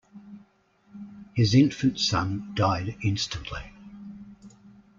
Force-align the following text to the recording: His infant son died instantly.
His 1.35 1.53
infant 1.53 1.99
son 1.99 2.53
died 2.55 2.95
instantly. 3.03 3.71